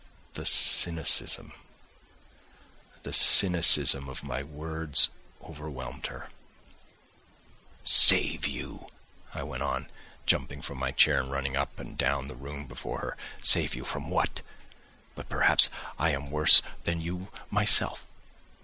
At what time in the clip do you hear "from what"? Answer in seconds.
13.85-14.41